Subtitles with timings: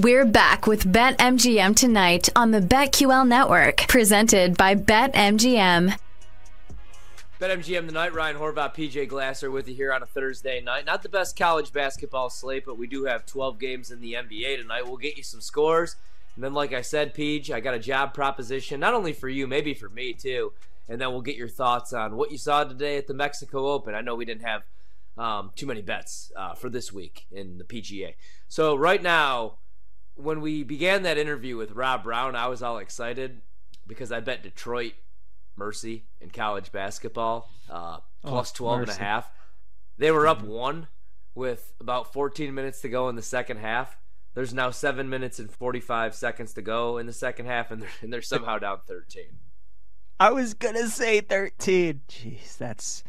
[0.00, 5.98] We're back with BetMGM tonight on the BetQL network, presented by BetMGM.
[7.40, 10.86] BetMGM tonight, Ryan Horvat, PJ Glasser with you here on a Thursday night.
[10.86, 14.58] Not the best college basketball slate, but we do have 12 games in the NBA
[14.58, 14.86] tonight.
[14.86, 15.96] We'll get you some scores.
[16.36, 19.48] And then, like I said, PJ, I got a job proposition, not only for you,
[19.48, 20.52] maybe for me too.
[20.88, 23.96] And then we'll get your thoughts on what you saw today at the Mexico Open.
[23.96, 24.62] I know we didn't have
[25.16, 28.14] um, too many bets uh, for this week in the PGA.
[28.46, 29.56] So, right now,
[30.18, 33.40] when we began that interview with Rob Brown, I was all excited
[33.86, 34.94] because I bet Detroit
[35.56, 38.92] Mercy in college basketball uh, oh, plus oh, 12 mercy.
[38.92, 39.30] and a half.
[39.96, 40.88] They were up one
[41.34, 43.96] with about 14 minutes to go in the second half.
[44.34, 47.88] There's now seven minutes and 45 seconds to go in the second half, and they're,
[48.02, 49.24] and they're somehow down 13.
[50.20, 52.02] I was gonna say 13.
[52.08, 53.04] Jeez, that's.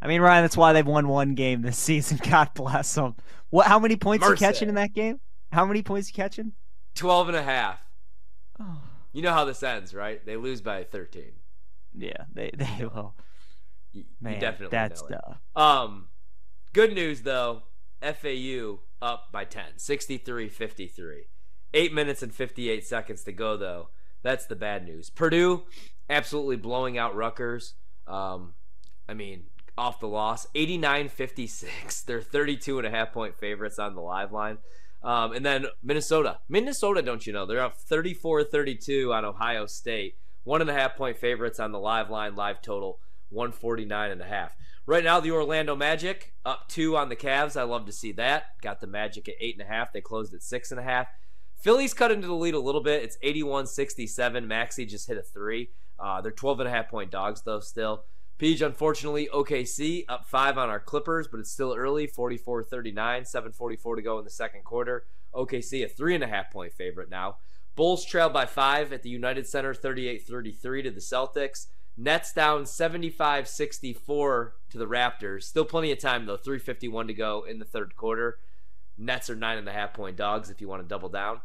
[0.00, 2.20] I mean, Ryan, that's why they've won one game this season.
[2.28, 3.16] God bless them.
[3.50, 3.66] What?
[3.66, 4.44] How many points Mercy.
[4.44, 5.20] you catching in that game?
[5.52, 6.52] How many points you catching?
[6.94, 7.78] 12 and a half.
[8.60, 8.78] Oh.
[9.12, 10.24] You know how this ends, right?
[10.24, 11.24] They lose by 13.
[11.94, 13.14] Yeah, they they will.
[13.92, 15.20] You, Man, you definitely that's the
[15.60, 16.08] um.
[16.72, 17.64] Good news though,
[18.00, 21.26] FAU up by 10, 63-53.
[21.74, 23.90] Eight minutes and 58 seconds to go though.
[24.22, 25.10] That's the bad news.
[25.10, 25.64] Purdue
[26.08, 27.74] absolutely blowing out Rutgers.
[28.06, 28.54] Um,
[29.08, 29.44] I mean,
[29.76, 32.04] off the loss, 89-56.
[32.04, 34.58] They're 32 and a half point favorites on the live line.
[35.02, 36.38] Um, and then Minnesota.
[36.48, 37.46] Minnesota, don't you know?
[37.46, 40.16] They're up 34 32 on Ohio State.
[40.44, 42.98] One and a half point favorites on the live line, live total
[43.30, 44.56] 149 and a half.
[44.84, 47.56] Right now, the Orlando Magic up two on the Cavs.
[47.56, 48.60] I love to see that.
[48.62, 49.92] Got the Magic at eight and a half.
[49.92, 51.06] They closed at six and a half.
[51.62, 53.04] Phillies cut into the lead a little bit.
[53.04, 54.48] It's 81 67.
[54.48, 55.70] Maxey just hit a three.
[55.98, 58.04] Uh, they're 12 and a half point dogs, though, still.
[58.42, 63.94] Peach, unfortunately, OKC up five on our Clippers, but it's still early 44 39, 744
[63.94, 65.04] to go in the second quarter.
[65.32, 67.36] OKC, a three and a half point favorite now.
[67.76, 71.68] Bulls trail by five at the United Center 38 33 to the Celtics.
[71.96, 75.44] Nets down 75 64 to the Raptors.
[75.44, 76.36] Still plenty of time, though.
[76.36, 78.40] 351 to go in the third quarter.
[78.98, 81.42] Nets are nine and a half point dogs if you want to double down.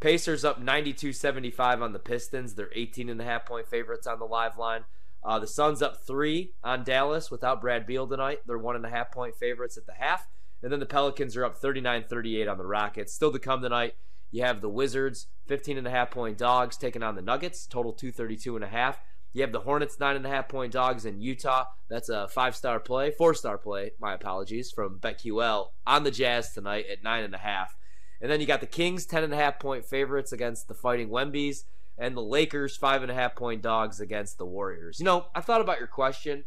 [0.00, 2.54] Pacers up 92 75 on the Pistons.
[2.54, 4.82] They're 18 and a half point favorites on the live line.
[5.22, 8.40] Uh, the Suns up three on Dallas without Brad Beal tonight.
[8.46, 10.28] They're one and a half point favorites at the half.
[10.62, 13.12] And then the Pelicans are up 39 38 on the Rockets.
[13.12, 13.94] Still to come tonight,
[14.30, 17.92] you have the Wizards, 15 and a half point dogs taking on the Nuggets, total
[17.92, 19.00] 232 and a half.
[19.32, 21.66] You have the Hornets, nine and a half point dogs in Utah.
[21.88, 26.52] That's a five star play, four star play, my apologies, from BetQL on the Jazz
[26.52, 27.76] tonight at nine and a half.
[28.20, 31.08] And then you got the Kings, 10 and a half point favorites against the Fighting
[31.08, 31.64] Wembies
[32.00, 34.98] and the Lakers five and a half point dogs against the Warriors.
[34.98, 36.44] You know, I thought about your question.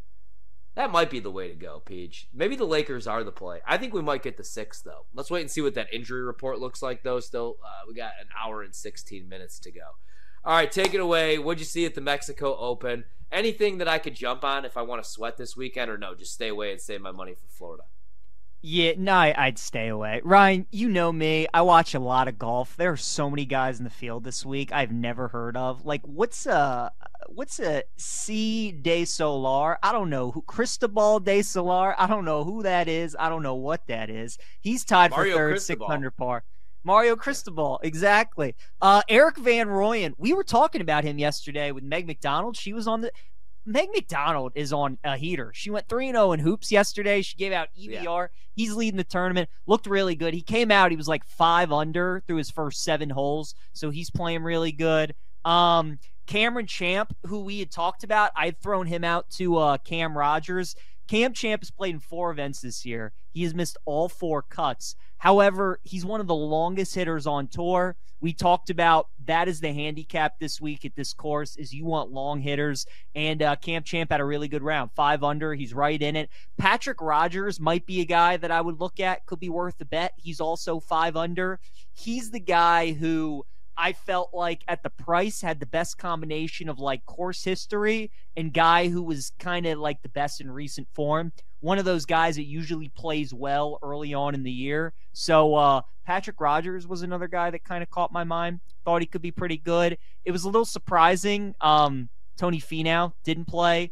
[0.75, 2.27] That might be the way to go, Peach.
[2.33, 3.59] Maybe the Lakers are the play.
[3.67, 5.05] I think we might get the six though.
[5.13, 7.19] Let's wait and see what that injury report looks like though.
[7.19, 9.81] Still, uh, we got an hour and 16 minutes to go.
[10.43, 11.37] All right, take it away.
[11.37, 13.05] What'd you see at the Mexico Open?
[13.31, 16.15] Anything that I could jump on if I want to sweat this weekend, or no?
[16.15, 17.83] Just stay away and save my money for Florida.
[18.65, 20.21] Yeah, no, I'd stay away.
[20.23, 21.47] Ryan, you know me.
[21.53, 22.77] I watch a lot of golf.
[22.77, 25.85] There are so many guys in the field this week I've never heard of.
[25.85, 26.89] Like, what's a
[27.27, 29.77] what's a C de Solar?
[29.83, 31.93] I don't know who Cristobal de Solar.
[31.99, 33.17] I don't know who that is.
[33.19, 34.37] I don't know what that is.
[34.61, 36.45] He's tied Mario for third, six hundred par.
[36.85, 38.55] Mario Cristobal, exactly.
[38.81, 40.13] Uh, Erik van Rooyen.
[40.17, 42.55] We were talking about him yesterday with Meg McDonald.
[42.55, 43.11] She was on the
[43.65, 45.51] Meg McDonald is on a heater.
[45.53, 47.21] She went 3 0 in hoops yesterday.
[47.21, 48.03] She gave out EBR.
[48.03, 48.27] Yeah.
[48.55, 49.49] He's leading the tournament.
[49.65, 50.33] Looked really good.
[50.33, 53.55] He came out, he was like five under through his first seven holes.
[53.73, 55.15] So he's playing really good.
[55.45, 60.17] Um, Cameron Champ, who we had talked about, I'd thrown him out to uh, Cam
[60.17, 60.75] Rogers.
[61.07, 63.13] Cam Champ has played in four events this year.
[63.31, 64.95] He has missed all four cuts.
[65.17, 67.95] However, he's one of the longest hitters on tour.
[68.19, 72.11] We talked about that is the handicap this week at this course is you want
[72.11, 72.85] long hitters.
[73.15, 75.53] And uh, Cam Champ had a really good round, five under.
[75.53, 76.29] He's right in it.
[76.57, 79.25] Patrick Rodgers might be a guy that I would look at.
[79.25, 80.13] Could be worth a bet.
[80.17, 81.59] He's also five under.
[81.93, 83.45] He's the guy who
[83.77, 88.53] I felt like at the price had the best combination of like course history and
[88.53, 91.31] guy who was kind of like the best in recent form.
[91.61, 94.93] One of those guys that usually plays well early on in the year.
[95.13, 98.59] So uh, Patrick Rodgers was another guy that kind of caught my mind.
[98.85, 99.97] Thought he could be pretty good.
[100.25, 101.55] It was a little surprising.
[101.61, 103.91] Um, Tony Finau didn't play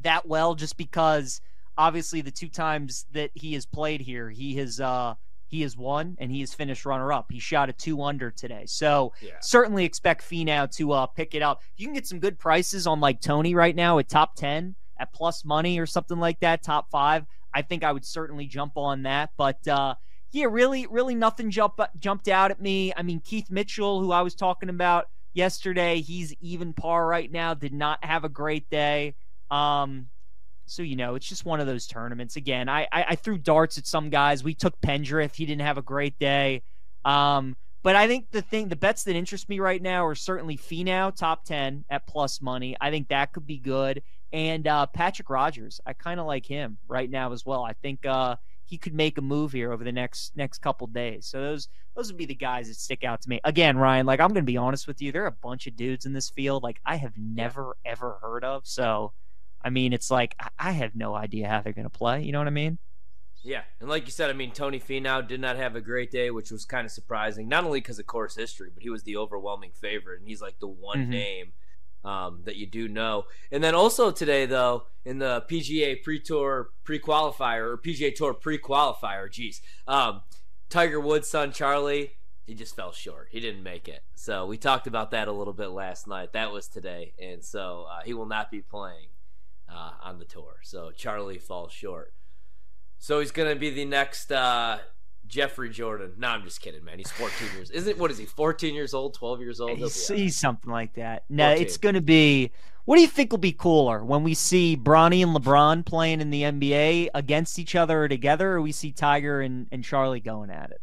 [0.00, 1.40] that well just because
[1.76, 5.14] obviously the two times that he has played here, he has uh,
[5.48, 7.32] he has won and he has finished runner up.
[7.32, 8.64] He shot a two under today.
[8.66, 9.32] So yeah.
[9.40, 11.62] certainly expect Finau to uh, pick it up.
[11.76, 15.12] You can get some good prices on like Tony right now at top 10 at
[15.12, 17.24] plus money or something like that, top five.
[17.54, 19.30] I think I would certainly jump on that.
[19.36, 19.94] But uh,
[20.30, 22.92] yeah, really, really nothing jump, jumped out at me.
[22.96, 27.54] I mean, Keith Mitchell, who I was talking about yesterday, he's even par right now,
[27.54, 29.14] did not have a great day.
[29.50, 30.08] Um,
[30.68, 32.36] so you know, it's just one of those tournaments.
[32.36, 34.44] Again, I, I, I threw darts at some guys.
[34.44, 35.34] We took Pendrith.
[35.34, 36.62] He didn't have a great day.
[37.04, 40.56] Um, but I think the thing, the bets that interest me right now are certainly
[40.56, 42.76] Finau top ten at plus money.
[42.80, 44.02] I think that could be good.
[44.32, 45.80] And uh, Patrick Rodgers.
[45.86, 47.64] I kind of like him right now as well.
[47.64, 48.36] I think uh,
[48.66, 51.26] he could make a move here over the next next couple days.
[51.26, 53.40] So those those would be the guys that stick out to me.
[53.44, 55.74] Again, Ryan, like I'm going to be honest with you, there are a bunch of
[55.74, 58.66] dudes in this field like I have never ever heard of.
[58.66, 59.12] So
[59.62, 62.22] I mean, it's like I have no idea how they're going to play.
[62.22, 62.78] You know what I mean?
[63.42, 66.30] Yeah, and like you said, I mean, Tony Finau did not have a great day,
[66.30, 67.48] which was kind of surprising.
[67.48, 70.58] Not only because of course history, but he was the overwhelming favorite, and he's like
[70.58, 71.10] the one mm-hmm.
[71.10, 71.52] name
[72.04, 73.24] um, that you do know.
[73.52, 78.34] And then also today, though, in the PGA Pre Tour Pre Qualifier or PGA Tour
[78.34, 80.22] Pre Qualifier, geez, um,
[80.68, 82.12] Tiger Woods' son Charlie,
[82.44, 83.28] he just fell short.
[83.30, 84.02] He didn't make it.
[84.14, 86.32] So we talked about that a little bit last night.
[86.32, 89.08] That was today, and so uh, he will not be playing
[89.70, 90.56] uh, on the tour.
[90.62, 92.12] So Charlie falls short.
[92.98, 94.78] So he's gonna be the next uh,
[95.26, 96.14] Jeffrey Jordan.
[96.18, 96.98] No, I'm just kidding, man.
[96.98, 97.70] He's 14 years.
[97.70, 98.26] Isn't what is he?
[98.26, 99.78] 14 years old, 12 years old.
[99.78, 101.24] He's, he's something like that.
[101.28, 101.64] No, 14.
[101.64, 102.50] it's gonna be.
[102.84, 106.30] What do you think will be cooler when we see Bronny and LeBron playing in
[106.30, 110.50] the NBA against each other or together, or we see Tiger and, and Charlie going
[110.50, 110.80] at it?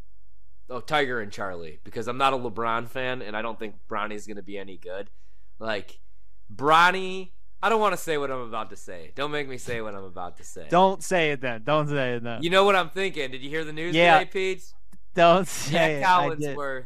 [0.70, 4.28] Oh, Tiger and Charlie, because I'm not a LeBron fan, and I don't think Bronny's
[4.28, 5.10] gonna be any good.
[5.58, 6.00] Like
[6.54, 9.12] Bronny I don't want to say what I'm about to say.
[9.16, 10.68] Don't make me say what I'm about to say.
[10.69, 11.63] Don't say it then.
[11.63, 12.44] Don't say it then.
[12.44, 13.31] You know what I'm thinking?
[13.31, 14.19] Did you hear the news yeah.
[14.19, 14.74] today, Pete?
[15.16, 16.00] Don't say it.
[16.02, 16.86] Jac Collinsworth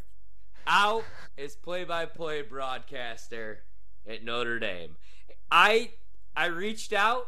[0.68, 1.04] out
[1.38, 3.64] as play-by-play broadcaster
[4.08, 4.96] at Notre Dame.
[5.52, 5.92] I
[6.36, 7.26] I reached out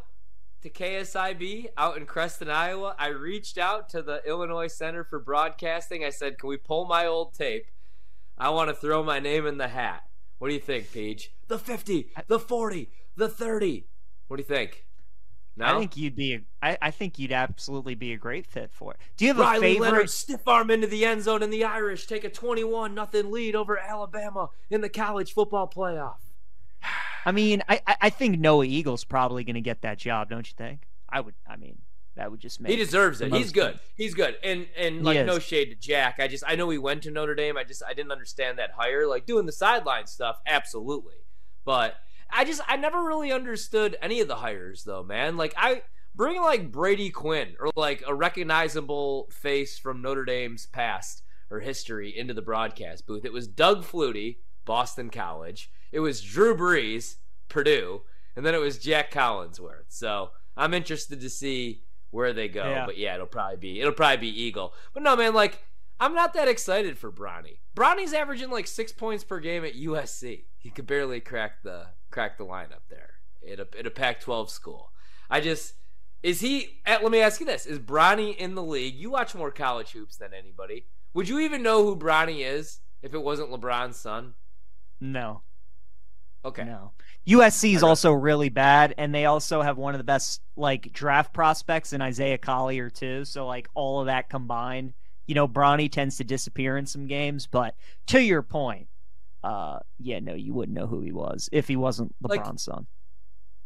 [0.61, 2.95] to KSIB out in Creston, Iowa.
[2.99, 6.05] I reached out to the Illinois Center for Broadcasting.
[6.05, 7.65] I said, "Can we pull my old tape?
[8.37, 10.03] I want to throw my name in the hat."
[10.37, 11.31] What do you think, Peach?
[11.47, 13.87] The 50, the 40, the 30.
[14.27, 14.85] What do you think?
[15.57, 15.65] No?
[15.65, 16.35] I think you'd be.
[16.35, 18.99] A, I, I think you'd absolutely be a great fit for it.
[19.17, 19.91] Do you have Riley a favorite?
[19.91, 23.55] Leonard stiff arm into the end zone, and the Irish take a twenty-one nothing lead
[23.55, 26.19] over Alabama in the college football playoff.
[27.25, 30.53] I mean, I I think Noah Eagle's probably going to get that job, don't you
[30.57, 30.87] think?
[31.09, 31.35] I would.
[31.45, 31.79] I mean,
[32.15, 32.71] that would just make.
[32.71, 33.33] He deserves it.
[33.33, 33.79] He's good.
[33.95, 34.37] He's good.
[34.43, 36.15] And and like no shade to Jack.
[36.19, 37.57] I just I know he went to Notre Dame.
[37.57, 39.05] I just I didn't understand that hire.
[39.05, 41.15] Like doing the sideline stuff, absolutely,
[41.65, 41.95] but
[42.31, 45.37] I just I never really understood any of the hires though, man.
[45.37, 45.83] Like I
[46.15, 52.17] bring like Brady Quinn or like a recognizable face from Notre Dame's past or history
[52.17, 53.25] into the broadcast booth.
[53.25, 55.69] It was Doug Flutie, Boston College.
[55.91, 57.15] It was Drew Brees,
[57.49, 58.01] Purdue,
[58.35, 59.89] and then it was Jac Collinsworth.
[59.89, 62.63] So I'm interested to see where they go.
[62.63, 62.85] Yeah.
[62.85, 64.73] But yeah, it'll probably be it'll probably be Eagle.
[64.93, 65.63] But no, man, like
[65.99, 67.59] I'm not that excited for Bronny.
[67.75, 70.45] Bronny's averaging like six points per game at USC.
[70.57, 73.11] He could barely crack the crack the lineup there
[73.51, 74.91] at a, at a Pac-12 school.
[75.29, 75.73] I just
[76.23, 76.81] is he?
[76.85, 78.95] Eh, let me ask you this: Is Bronny in the league?
[78.95, 80.85] You watch more college hoops than anybody.
[81.13, 84.35] Would you even know who Bronny is if it wasn't LeBron's son?
[84.99, 85.41] No.
[86.45, 86.63] Okay.
[86.63, 86.91] No.
[87.27, 91.33] USC is also really bad, and they also have one of the best like draft
[91.33, 93.25] prospects in Isaiah Collier too.
[93.25, 94.93] So like all of that combined,
[95.27, 97.47] you know, Bronny tends to disappear in some games.
[97.47, 97.75] But
[98.07, 98.87] to your point,
[99.43, 102.87] uh, yeah, no, you wouldn't know who he was if he wasn't LeBron's like, son.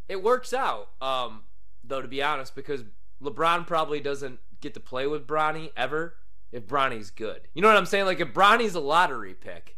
[0.08, 1.44] It works out, um,
[1.84, 2.84] though, to be honest, because
[3.22, 6.16] LeBron probably doesn't get to play with Bronny ever
[6.52, 7.48] if Bronny's good.
[7.54, 8.06] You know what I'm saying?
[8.06, 9.78] Like if Bronny's a lottery pick,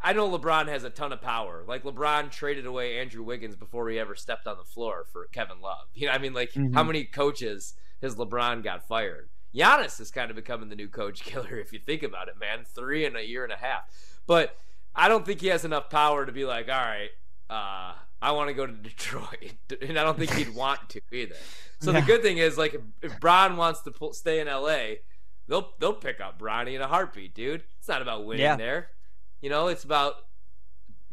[0.00, 1.64] I know LeBron has a ton of power.
[1.66, 5.60] Like LeBron traded away Andrew Wiggins before he ever stepped on the floor for Kevin
[5.60, 5.86] Love.
[5.94, 6.74] You know, I mean, like mm-hmm.
[6.74, 9.28] how many coaches has LeBron got fired?
[9.54, 12.64] Giannis is kind of becoming the new coach killer if you think about it, man.
[12.64, 13.82] Three in a year and a half.
[14.26, 14.56] But
[14.98, 17.10] I don't think he has enough power to be like, all right,
[17.48, 21.36] uh, I want to go to Detroit, and I don't think he'd want to either.
[21.80, 24.96] So the good thing is, like, if, if Bron wants to pull, stay in LA,
[25.46, 27.62] they'll they'll pick up Bronny in a heartbeat, dude.
[27.78, 28.56] It's not about winning yeah.
[28.56, 28.88] there,
[29.40, 29.68] you know.
[29.68, 30.16] It's about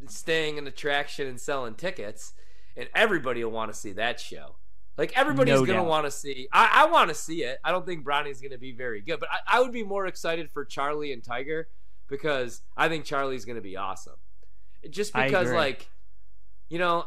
[0.07, 2.33] staying an attraction and selling tickets,
[2.75, 4.55] and everybody will want to see that show.
[4.97, 6.47] Like everybody's no gonna want to see.
[6.51, 7.59] I, I want to see it.
[7.63, 10.49] I don't think Bronny's gonna be very good, but I, I would be more excited
[10.49, 11.67] for Charlie and Tiger
[12.07, 14.15] because I think Charlie's going to be awesome.
[14.89, 15.89] Just because, like,
[16.69, 17.05] you know,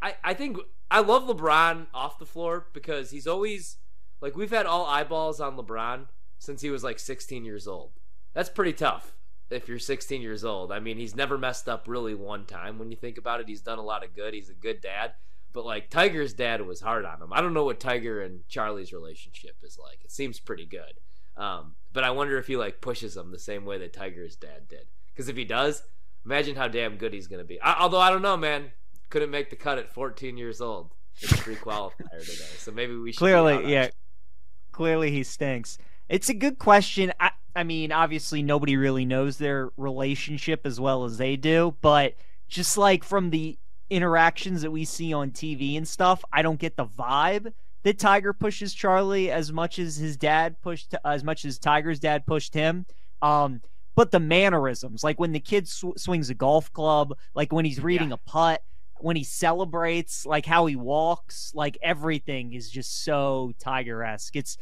[0.00, 0.58] I I think
[0.90, 3.78] I love LeBron off the floor because he's always
[4.20, 6.06] like we've had all eyeballs on LeBron
[6.38, 7.92] since he was like 16 years old.
[8.34, 9.14] That's pretty tough
[9.50, 10.72] if you're 16 years old.
[10.72, 12.78] I mean, he's never messed up really one time.
[12.78, 14.34] When you think about it, he's done a lot of good.
[14.34, 15.12] He's a good dad.
[15.52, 17.32] But like Tiger's dad was hard on him.
[17.32, 19.98] I don't know what Tiger and Charlie's relationship is like.
[20.04, 20.94] It seems pretty good.
[21.36, 24.68] Um, but I wonder if he like pushes him the same way that Tiger's dad
[24.68, 24.86] did.
[25.12, 25.82] Because if he does,
[26.24, 27.60] imagine how damn good he's gonna be.
[27.60, 28.72] I, although I don't know, man,
[29.10, 30.90] couldn't make the cut at 14 years old.
[31.20, 33.88] It's a pre-qualifier today, so maybe we should clearly, yeah,
[34.72, 35.76] clearly he stinks.
[36.08, 37.12] It's a good question.
[37.20, 42.14] I, I mean, obviously nobody really knows their relationship as well as they do, but
[42.48, 43.58] just like from the
[43.90, 48.32] interactions that we see on TV and stuff, I don't get the vibe that Tiger
[48.32, 52.86] pushes Charlie as much as his dad pushed, as much as Tiger's dad pushed him.
[53.20, 53.60] Um,
[53.94, 57.80] but the mannerisms, like when the kid sw- swings a golf club, like when he's
[57.80, 58.14] reading yeah.
[58.14, 58.62] a putt,
[59.00, 64.36] when he celebrates, like how he walks, like everything is just so Tiger esque.
[64.36, 64.56] It's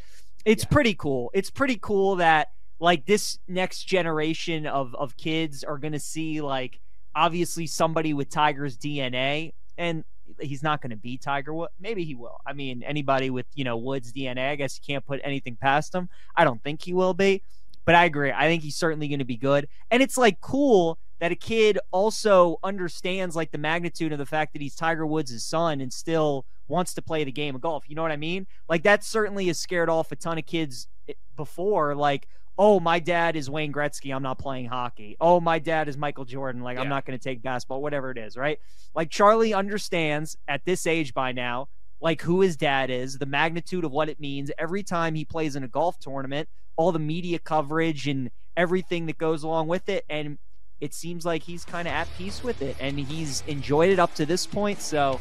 [0.45, 0.71] it's yeah.
[0.71, 1.31] pretty cool.
[1.35, 2.49] It's pretty cool that
[2.81, 6.81] like this next generation of of kids are gonna see like
[7.15, 10.05] obviously somebody with Tiger's DNA, and
[10.41, 11.71] he's not going to be Tiger Wood.
[11.81, 12.39] Maybe he will.
[12.47, 15.95] I mean, anybody with you know Woods DNA, I guess you can't put anything past
[15.95, 16.09] him.
[16.37, 17.43] I don't think he will be,
[17.85, 18.33] but I agree.
[18.33, 21.79] I think he's certainly going to be good, and it's like cool that a kid
[21.93, 26.47] also understands like the magnitude of the fact that he's Tiger Woods' son and still
[26.67, 27.85] wants to play the game of golf.
[27.89, 28.47] You know what I mean?
[28.69, 31.95] Like that certainly has scared off a ton of kids eh, before.
[31.95, 32.27] Like,
[32.61, 34.15] oh, my dad is Wayne Gretzky.
[34.15, 35.17] I'm not playing hockey.
[35.19, 36.61] Oh, my dad is Michael Jordan.
[36.61, 36.83] Like, yeah.
[36.83, 38.59] I'm not going to take basketball, whatever it is, right?
[38.95, 41.69] Like, Charlie understands at this age by now,
[42.03, 45.57] like, who his dad is, the magnitude of what it means every time he plays
[45.57, 50.05] in a golf tournament, all the media coverage and everything that goes along with it.
[50.11, 50.37] And
[50.83, 54.15] it seems like he's kind of at peace with it and he's enjoyed it up
[54.17, 54.83] to this point.
[54.83, 55.19] So,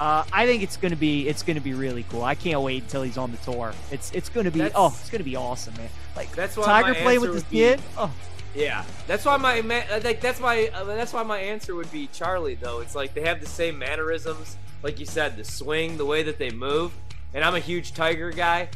[0.00, 2.24] uh, I think it's gonna be it's gonna be really cool.
[2.24, 3.72] I can't wait until he's on the tour.
[3.90, 5.88] It's it's gonna be that's, oh it's gonna be awesome, man.
[6.16, 7.80] Like that's why Tiger playing with his be, kid.
[7.96, 8.12] Oh.
[8.54, 9.60] Yeah, that's why my
[10.04, 12.80] like that's why uh, that's why my answer would be Charlie though.
[12.80, 16.38] It's like they have the same mannerisms, like you said, the swing, the way that
[16.38, 16.92] they move.
[17.32, 18.68] And I'm a huge Tiger guy.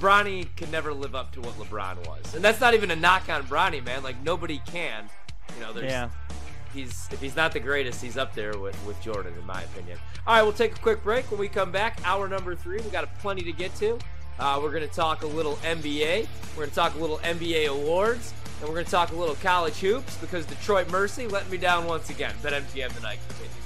[0.00, 3.28] Bronny could never live up to what LeBron was, and that's not even a knock
[3.28, 4.02] on Bronny, man.
[4.02, 5.08] Like nobody can.
[5.56, 6.08] You know, there's yeah
[6.72, 9.98] he's if he's not the greatest, he's up there with with Jordan in my opinion.
[10.26, 11.30] All right, we'll take a quick break.
[11.30, 13.98] When we come back, hour number three, we got plenty to get to.
[14.38, 16.26] Uh, we're going to talk a little NBA.
[16.56, 19.36] We're going to talk a little NBA awards, and we're going to talk a little
[19.36, 22.34] college hoops because Detroit Mercy let me down once again.
[22.42, 23.61] But BetMGM tonight continues.